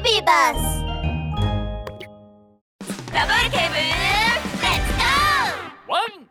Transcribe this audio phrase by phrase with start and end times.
[0.00, 0.84] ビバス
[3.12, 4.92] ラブール警部レッツ
[5.86, 6.28] ゴワン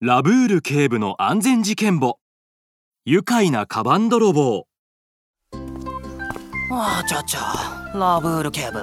[0.00, 2.18] ラブール警部の安全事件簿。
[3.04, 4.66] 愉快なカバン泥棒。
[6.72, 8.78] あちゃちゃラブール警部。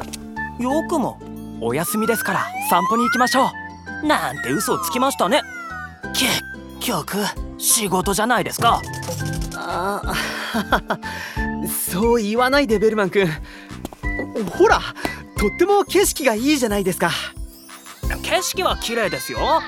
[0.63, 1.19] よくも
[1.59, 3.49] お休みですから散歩に行きましょ
[4.03, 4.05] う。
[4.05, 5.41] なんて嘘をつきましたね。
[6.13, 6.41] 結
[6.79, 7.17] 局
[7.57, 8.81] 仕事じゃないですか。
[9.55, 10.01] あ
[11.91, 13.27] そう言わないでベルマン君
[14.43, 14.79] ほら
[15.38, 17.11] とっても景色がいいじゃないですか。
[18.23, 19.61] 景色は綺麗ですよ。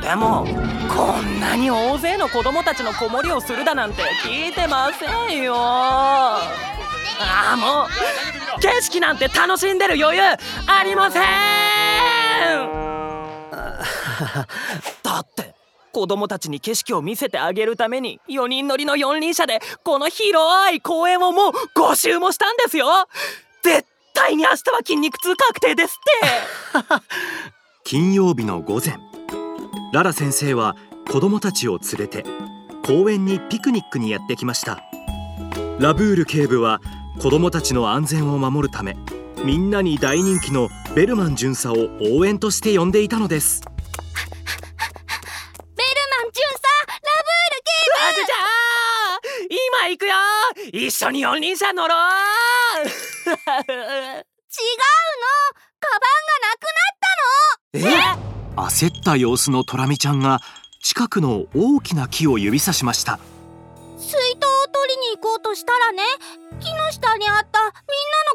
[0.00, 0.46] でも
[0.88, 5.54] こんなに大勢の子供たちの子守りをするだなんて聞いてませんよ。
[5.56, 6.40] あ
[7.52, 7.86] あも
[8.56, 10.22] う景色なんて楽しんでる余裕
[10.66, 11.22] ありません。
[15.02, 15.54] だって
[15.92, 22.86] 子供たちに景色を見せてあげるために4人乗りの四輪車でこの広い公園をもう5周もしたんですよ。
[23.62, 23.84] 絶
[24.18, 25.98] 対に明日は筋肉痛確定ですっ
[26.82, 26.88] て。
[27.84, 28.98] 金曜日の午前
[29.92, 30.74] ララ先生は
[31.10, 32.24] 子供たちを連れて
[32.84, 34.82] 公園にピクニックにやってきました。
[35.78, 36.80] ラブール警部は
[37.20, 38.96] 子供たちの安全を守るため
[39.44, 43.62] みんなに大人気のベルマン巡査を応援として呼んでいたのです。
[43.62, 43.76] ベルマ
[46.28, 46.58] ン巡査
[48.02, 48.32] ラあちゃちゃ
[49.48, 50.14] 今行くよ
[50.72, 51.94] 一緒に四輪車乗ろう。
[51.94, 52.94] ブール警部違うの。
[55.80, 58.16] カバンがなくなったの。
[58.16, 58.56] え？
[58.56, 60.40] 焦った様子のトラミちゃんが
[60.82, 63.20] 近くの大きな木を指さしました。
[63.96, 66.02] 水筒を取りに行こうとしたらね
[66.60, 67.72] 木の下にあったみんなの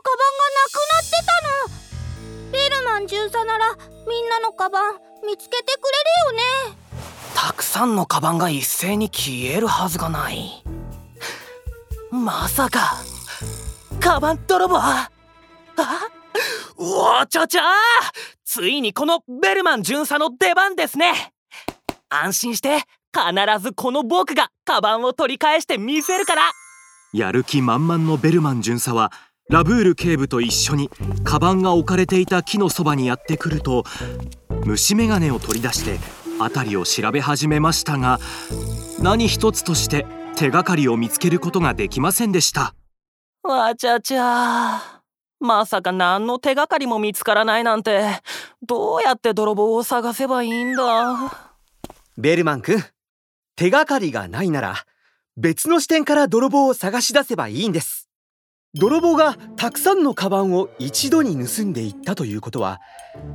[0.01, 2.51] カバンがなくなってたの。
[2.51, 3.75] ベルマン巡査なら
[4.07, 5.91] みんなのカバン見つけてく
[6.27, 6.77] れるよね。
[7.33, 10.63] たくさんのカバンが一斉に消えるはずがない。
[12.11, 13.03] まさか
[14.03, 15.09] カバン泥棒あ？
[16.77, 17.61] うわちゃちゃ
[18.43, 21.31] ついにこのベルマン巡査の出番ですね。
[22.09, 22.79] 安心して
[23.13, 26.41] 必ずこの僕がカバンを取り返してみせるから。
[27.13, 29.13] やる気満々のベルマン巡査は
[29.49, 30.89] ラブール警部と一緒に
[31.23, 33.85] カバンが置かれていた木のそばにやってくると
[34.65, 35.97] 虫眼鏡を取り出して
[36.39, 38.19] 辺りを調べ始めましたが
[38.99, 40.05] 何一つとして
[40.35, 42.75] 手がかりを見つけることができませんでした。
[43.43, 45.01] わちゃちゃ
[45.41, 48.21] まさか何の手がかりも見つからないなんて。
[48.65, 51.51] どうやって泥棒を探せばいいんだ？
[52.17, 52.81] ベルマン君
[53.57, 54.75] 手がかりがないなら
[55.35, 58.07] 別の視点から泥棒を探し出せばいいんです。
[58.73, 62.79] 泥棒がたくさんのカバンを一度に盗んでいったということは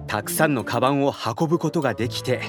[0.07, 2.41] たくさんのカバンを運ぶことができて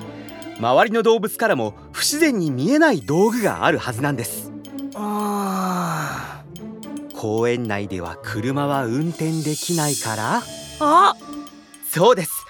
[0.60, 4.49] 周りの動物からも不自然に見えない道具があるはずなんです。
[7.20, 10.42] 公園内では車は運転できないから？
[10.80, 11.16] あ。
[11.86, 12.46] そうです。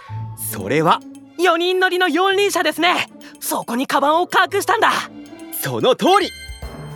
[0.53, 0.99] それは
[1.39, 3.07] 4人乗りの四輪車ですね。
[3.39, 4.91] そこにカバンを隠したんだ。
[5.59, 6.29] その通り。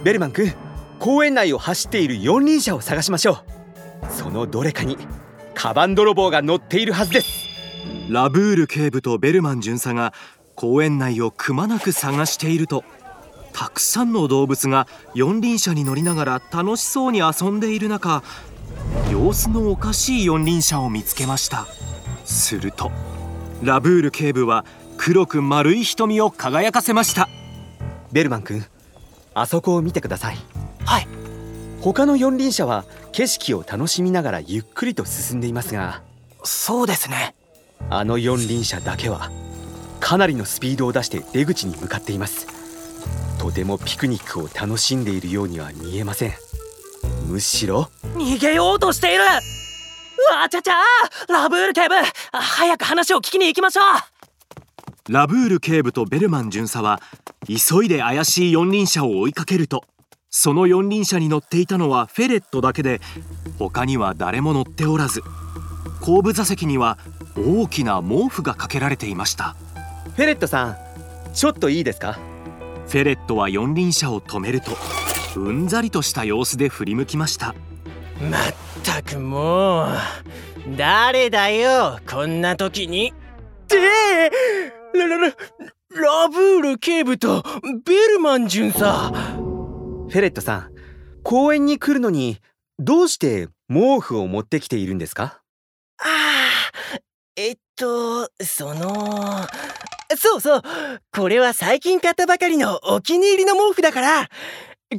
[0.04, 0.54] ベルマン君
[1.00, 3.40] 公園内を走っている四輪車を探しましょ
[4.04, 4.12] う。
[4.12, 4.96] そのどれかに
[5.56, 7.48] カバン泥棒が乗っているはずです。
[8.08, 10.14] ラブール警部とベルマン巡査が
[10.54, 12.84] 公園内をくまなく探していると
[13.54, 18.24] たくさんの動物が四輪車に乗りながら楽しそうに遊んでいる中
[19.12, 21.68] 様子のおかしい四輪車を見つけました。
[22.26, 22.92] すると
[23.62, 24.66] ラブール警部は
[24.98, 27.30] 黒く丸い瞳を輝かせました。
[28.12, 28.66] ベルマン君
[29.34, 30.38] あそこを見てください。
[30.86, 31.08] はい。
[31.82, 36.02] 他の四輪車は景色を楽しみながらゆっくりと進んでいますが
[36.44, 37.36] そうですね。
[37.90, 39.32] あの四輪車だけは
[40.00, 42.48] かなりのスピードを出して出口に向かっています
[43.44, 46.34] とてもピクニックを楽しんでいるようには見えません。
[47.28, 47.90] むしろ。
[48.16, 49.24] 逃げようとしている。
[49.26, 49.28] う
[50.34, 50.76] わちゃちゃ
[51.28, 55.12] ラブール警部あ早く話を聞きに行きましょう。
[55.12, 57.02] ラブール警部とベルマン巡査は
[57.46, 59.84] 急いで怪しい四輪車を追いかけると
[60.30, 63.02] その四輪車に乗っていたのはフェレットだけで
[63.60, 65.22] 他には誰も乗っておらず
[66.00, 66.98] 後部座席には
[67.36, 69.58] 大きな毛布がかけられていました。
[70.16, 70.78] フェレットさん
[71.34, 72.18] ちょっといいですか？
[72.88, 74.72] フェレットは四輪車を止めると
[75.36, 77.56] うんざりとした様子で振り向きました。
[78.30, 78.54] まっ
[78.84, 79.88] たくもう
[80.78, 83.12] 誰だよこんな時に。
[83.64, 83.78] って
[84.94, 87.44] ララララブール警部と
[87.84, 89.12] ベルマン巡査。
[89.12, 90.70] フェレットさん
[91.24, 92.38] 公園に来るのに
[92.78, 95.42] どうして毛布を持ってきているんですか？
[95.98, 97.00] ああ
[97.36, 99.48] えっとその
[100.18, 100.62] そうそう。
[101.12, 104.30] これは最近買ったばかりのお気に入りの毛布だから。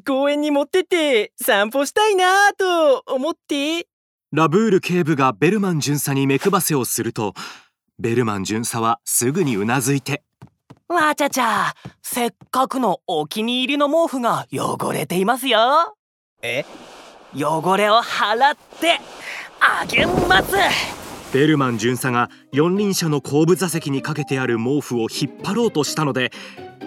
[0.04, 3.86] 公園に持ってって散歩したいなと思って。
[4.32, 7.34] ラブール警部がベルマン巡査に目配せをすると
[8.00, 10.24] ベルマン巡査はすぐにうなずいて。
[10.88, 11.72] わちゃちゃ
[12.02, 15.96] せっかくのお気に入りの毛布が汚れていますよ。
[16.42, 16.64] え？
[17.36, 19.00] 汚れを払って
[19.60, 20.56] あげます
[21.34, 26.30] ベルマン巡査が四輪車の後部座席にかけてある毛布を引っ張ろうとしたので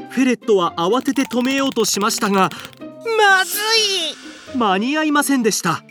[0.09, 2.49] フェレットは慌てて止めようとしましたが
[2.79, 3.57] まず
[4.55, 4.57] い。
[4.57, 5.83] 間に合いませんでした。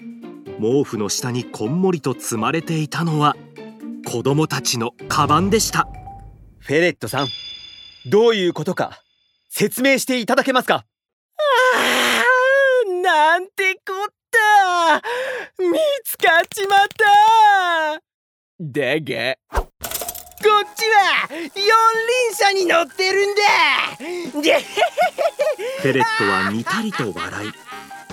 [0.58, 3.36] 毛布の下にこんもりと積まれていたのは
[4.06, 5.86] 子供たちのカバンでした。
[6.58, 7.28] フェレットさん
[8.10, 9.02] どういうことか
[9.50, 10.86] 説明していただけますか？
[13.02, 14.14] なんてこっ
[14.88, 15.02] た。
[15.62, 16.78] 見つかっちまっ
[17.98, 18.05] た
[18.58, 19.76] だがこっ
[20.74, 24.40] ちは四輪車に乗ってるんだ。
[24.40, 24.60] で
[25.82, 27.52] フェレットはにたりと笑い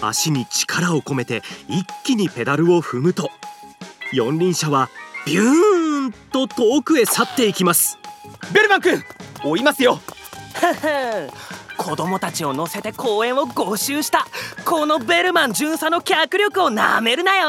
[0.02, 3.30] 足に力を込めて一気にペダルを踏むと
[4.12, 4.90] 四輪車は
[5.26, 7.98] ビューンと遠くへ去っていきます。
[8.54, 9.02] ベルマン君
[9.46, 10.02] 追いますよ。
[11.78, 14.28] 子供たちを乗せて公園を5周した
[14.66, 17.48] このベルマン巡査の脚力をなめるなよ。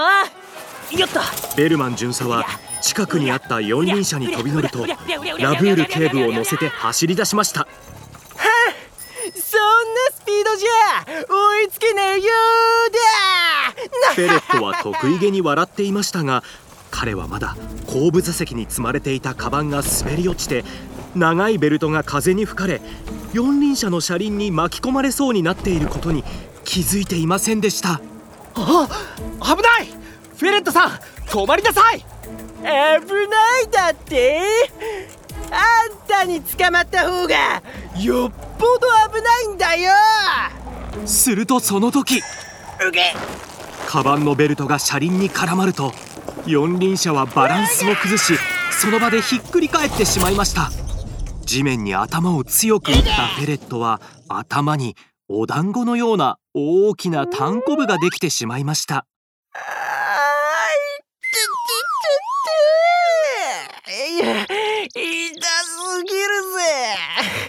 [0.93, 1.19] よっと。
[1.56, 2.44] ベルマン巡査は
[2.85, 7.67] 近くにあった四輪車に飛び乗るとラブール警部を乗せて走り出しました
[9.35, 12.31] そんなスピードじゃ追いつけないよ
[12.89, 16.43] うだフェレットは得意げに笑っていましたが
[16.91, 20.63] 彼はまだ後部座席に積まれていたカバンが滑り落ちて
[21.17, 22.83] 長いベルトが風に吹かれ
[23.33, 26.23] 四輪車の車輪に巻き込まれそうになっていることに
[26.65, 28.03] 気づいていませんでした
[28.57, 28.89] あ
[29.41, 29.87] 危ない
[30.37, 30.91] フェレットさん
[31.35, 31.99] 止まりなさい！
[31.99, 32.05] 危
[32.63, 32.71] な
[33.61, 34.41] いだって？
[35.51, 37.61] あんたに捕まった方が
[38.01, 39.91] よっぽど危ないんだよ！
[41.07, 42.19] するとその時
[42.87, 43.13] うげ
[43.89, 45.93] カバンのベルトが車輪に絡まると
[46.47, 48.35] 四輪車はバランスを崩し
[48.81, 50.71] その場でひっくり返ってしまいました。
[51.45, 54.95] 地面に頭を強く打ったフェレットは頭に
[55.29, 59.05] お団子のような大きなタンコブができてしまいました
[59.55, 61.05] あーい
[63.85, 64.47] ててていや
[64.96, 66.23] 痛すぎる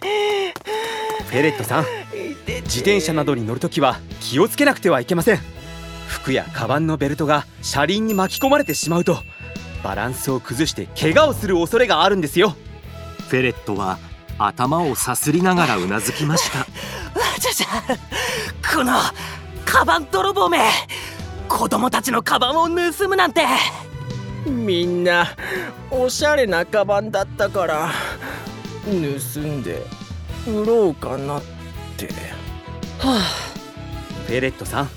[0.01, 0.53] ぜ。
[1.29, 1.85] フェレットさん
[2.63, 5.39] 自転車などに乗るときは気をつけなくてはいけません。
[6.07, 9.19] 服やカバンのベルトが車輪に巻き込まれてしまうと
[9.83, 12.55] バランスを崩して怪我をする恐れがあるんですよ。
[13.29, 13.99] フェレットは
[14.39, 16.59] 頭をさすりながらうなずきました。
[16.59, 16.65] わ
[17.39, 17.67] ちゃちゃ
[18.73, 18.99] この
[19.65, 20.71] カバン泥棒め。
[21.47, 23.45] 子供たちのカバンを盗むなんて
[24.45, 25.27] みんな
[25.89, 27.91] おしゃれなカバンだったから
[28.85, 28.91] 盗
[29.39, 29.81] んで
[30.47, 31.43] 売ろうかなっ
[31.97, 32.09] て。
[32.99, 33.19] は
[34.27, 34.89] フェレットさん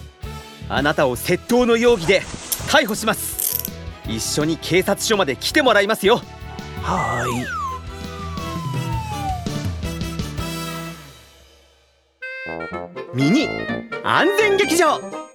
[0.69, 2.23] あなたを窃盗の容疑で
[2.71, 3.73] 逮捕します。
[4.07, 6.21] 一緒に警察署まで来てもらいますよ。
[6.85, 7.59] あはい。
[13.15, 13.49] ミニ
[14.05, 15.28] 安全劇場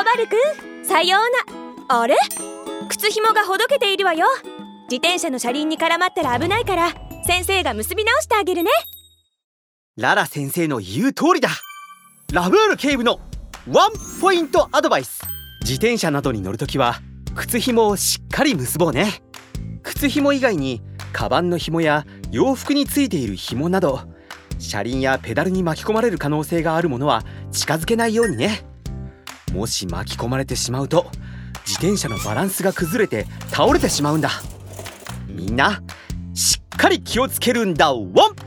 [0.00, 2.00] ロバルくんさような。
[2.00, 2.16] あれ？
[2.88, 4.28] 靴紐がほどけているわよ。
[4.84, 6.94] 自転車の車輪に絡まったら危ないから
[7.26, 8.70] 先生が結び直してあげるね。
[9.98, 11.50] ララ先生の言う通りだ。
[12.32, 13.20] ラブール警部の
[13.70, 13.90] ワン
[14.22, 15.20] ポイントアドバイス。
[15.60, 16.94] 自転車などに乗るときは
[17.34, 19.22] 靴紐をしっかり結ぼうね。
[19.82, 20.80] 靴紐以外に
[21.12, 24.00] カバンの紐や洋服についている紐など
[24.58, 28.64] 車輪やペダルに巻き込まれる可能性があるものは近づけないようにね。
[29.52, 31.10] もし巻き込まれてしまうと
[31.66, 34.30] 自転車のバランスが崩れて倒れてしまうんだ。
[35.26, 35.82] みんな
[36.34, 37.92] しっかり気をつけるんだ。
[37.92, 38.39] ワン！